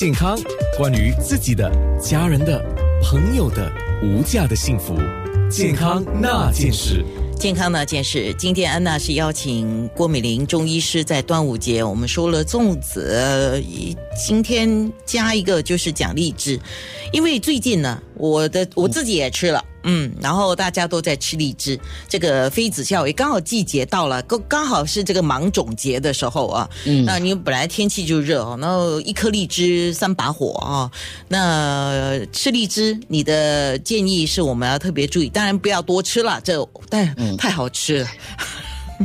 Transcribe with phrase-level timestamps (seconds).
[0.00, 0.34] 健康，
[0.78, 2.58] 关于自己的、家人的、
[3.02, 3.70] 朋友的
[4.02, 4.96] 无价的幸福，
[5.50, 7.04] 健康那件事。
[7.38, 13.62] 健康那件事，今天安娜是邀请郭美玲中医师在端午节，我们收了粽子，
[14.26, 16.58] 今天加一个就是讲荔枝，
[17.12, 19.62] 因为最近呢，我的我自己也吃了。
[19.84, 21.78] 嗯，然后大家都在吃荔枝，
[22.08, 26.68] 这个妃子笑也刚好季节到了，刚刚好是这个芒种节的时候啊。
[26.86, 30.90] 嗯，那你本来天气就热哦，然后一颗荔枝三把火啊。
[31.28, 38.08] 那吃荔枝，你的建议是我们要特别注意，当然不要多吃了，这但太好吃了。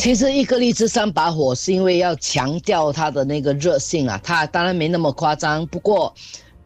[0.00, 6.12] 其实一颗荔枝三把火是因为要强调它的那个热性啊，它当然没那么夸张，不过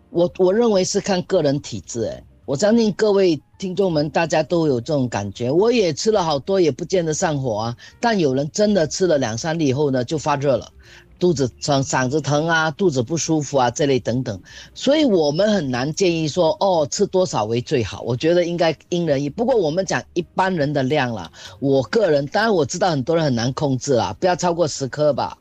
[0.08, 2.22] 我我认为是看个人体质哎。
[2.46, 5.50] 我相信各位听众们，大家都有这种感觉。
[5.50, 7.76] 我也吃了好多，也不见得上火啊。
[7.98, 10.70] 但有人真的吃了两三粒以后呢，就发热了，
[11.18, 14.40] 肚子疼、嗓子疼啊，肚子不舒服啊，这类等等。
[14.74, 18.00] 所以我们很难建议说，哦，吃多少为最好。
[18.02, 25.36] 我觉得应该因人而异不过我们讲一般人的量了，我个人当然我知道很多人很难控制啦，不要超过十颗吧。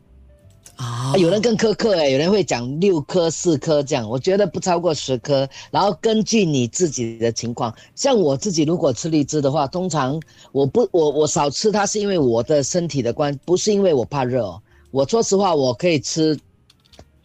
[1.07, 5.47] 啊，有人更苛刻哎，有人会讲六颗、四颗这样，我觉得不超过十颗。
[5.71, 10.19] 然后根据你自己的情况，像我自己如果吃荔枝的话，通常
[10.51, 14.61] 我不我我少吃它是因为我的身体的关，不是因为我怕热哦。
[14.91, 16.37] 我说实话，我可以吃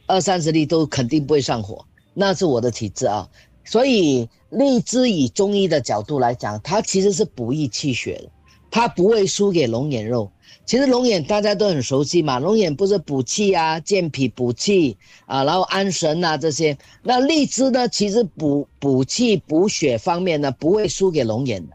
[0.07, 3.29] 二三十粒都肯定不会上火，那是我的体质啊。
[3.65, 8.29] 所以荔枝以中医的角度来讲，它其实是补益气血的，
[8.73, 10.33] 它不会输给龙眼肉。
[10.65, 16.77] 其实龙眼大家都很熟悉嘛，龙眼不是补气啊、健脾补气啊，然后安神啊这些。
[17.03, 21.75] 那荔枝呢，其实补补气补血方面呢，不会输给龙眼的。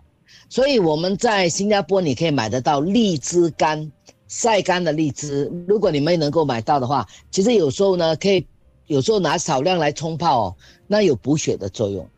[0.50, 3.92] 所以我们在新加坡你可以买得到荔枝干，
[4.28, 5.52] 晒干的荔枝。
[5.68, 8.44] 如果你们能够买到的话，其实有时候呢，可以
[8.88, 10.56] 有时候拿少量来冲泡哦，
[10.88, 12.10] 那有补血的作用。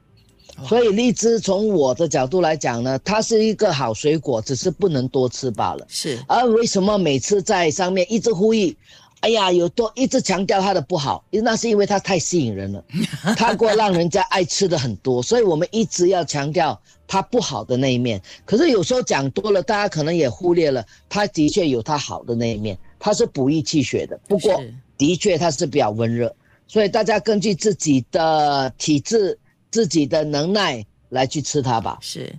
[0.68, 5.86] 所以荔枝从我的角度来讲呢，它是一个好水果，只是不能多吃罢了。
[5.88, 6.20] 是。
[6.28, 8.76] 而为什么每次在上面一直呼吁，
[9.22, 12.84] 哎呀，有多一直强调它的不好，那是因为它太吸引人了，
[13.38, 16.78] 太过让人家爱吃的很多，所以我们一直要强调
[17.08, 18.22] 它不好的那一面。
[18.44, 24.20] 可是有时候讲多了，大家可能也忽略了，它的确有它好的那一面，它是补益气血的。
[24.28, 24.62] 不过
[24.98, 26.36] 的确它是比较温热，
[26.68, 29.38] 所以大家根据自己的体质。
[29.72, 32.32] 自己的能耐来去吃它吧，是，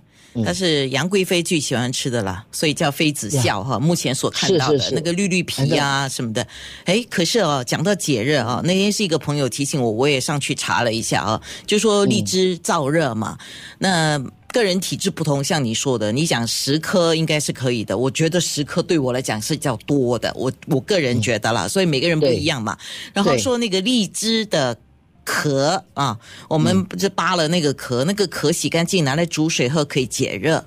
[0.45, 3.77] 但是杨贵妃最喜欢吃的啦，所以叫妃子笑哈。
[3.79, 6.45] 目前所看到的那个绿绿皮啊什么的，
[6.85, 13.37] 哎，可是哦，讲到解热啊，那天是一个朋友提醒我，我也上去查了一下啊，就说荔枝燥热嘛，
[13.79, 14.17] 那
[14.53, 22.77] 个人体质不同，像你说的，你讲十颗应该是可以的，我觉得十颗对我来讲是较多的，我我个人觉得啦，所以每个人不一样嘛。
[23.13, 24.77] 然后说那个荔枝的。
[25.23, 26.17] 壳啊，
[26.49, 30.63] 我们不是扒了那个壳，那个壳洗干净拿来煮水喝可以解热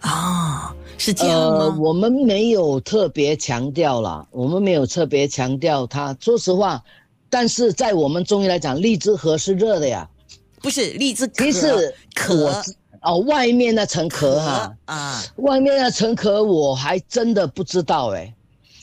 [0.00, 1.76] 啊，是这样吗？
[1.80, 6.16] 我们没有特别强调啦，我们没有特别强调它。
[6.20, 6.82] 说实话，
[7.30, 10.08] 但是在我们中医来讲，荔枝核是热的呀，
[10.60, 11.44] 不是荔枝壳，
[12.14, 12.62] 壳
[13.02, 18.34] 哦，外面那层壳哈啊，外面那层壳我还真的不知道哎，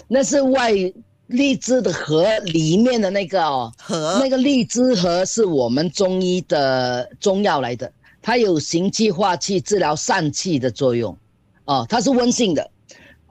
[0.08, 0.74] 那是外。
[1.31, 11.18] 荔枝的核里面的那个哦，核那个荔枝核是我们中医的中药来的，它有行气化气、治疗疝气的作用，
[11.66, 12.70] 哦，它是温性的。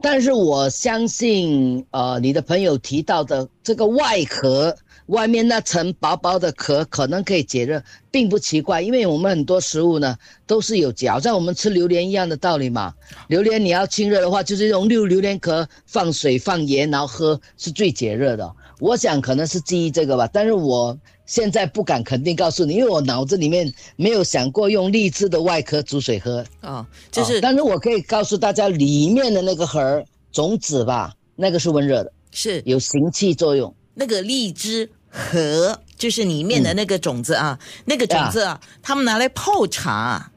[0.03, 4.77] 但是我相信，呃，你的朋友提到的这个外壳。
[5.11, 7.83] 外面那层薄薄的壳可能可以解热，
[8.13, 10.17] 并不奇怪，因为我们很多食物呢
[10.47, 12.95] 都是有嚼，像我们吃榴莲一样的道理嘛。
[13.27, 18.55] 榴莲你要清热的话，就是用六榴莲壳放水放盐，然后喝是最解热的。
[18.79, 20.97] 我想可能是基于这个吧，但是我
[21.27, 26.45] 现在不敢肯定告诉你，因为我脑子里面没有想过用荔枝的外壳煮水喝。
[26.63, 33.75] 哦，就是，但是我可以告诉大家，里面的那个核种子吧，那个是温热的，是有行气作用。
[33.95, 34.89] 那个荔枝。
[35.11, 40.31] 核就是里面的那个种子啊，那个种子啊，他们拿来泡茶，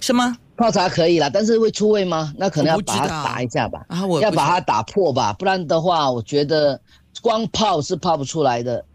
[0.00, 0.36] 是吗？
[0.56, 2.32] 泡茶可以啦，但是会出味吗？
[2.36, 3.84] 那可能要把它打一下吧，
[4.20, 6.80] 要把它打破吧，不然的话，我觉得
[7.20, 8.84] 光泡是泡不出来的。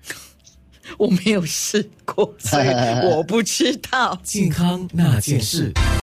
[0.98, 2.68] 我没有试过，所以
[3.14, 4.18] 我不知道。
[4.24, 5.72] 健康那件事。